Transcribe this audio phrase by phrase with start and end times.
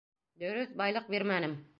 [0.43, 1.55] Дөрөҫ, байлыҡ бирмәнем.